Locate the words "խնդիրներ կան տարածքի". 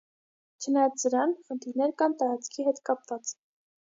1.49-2.65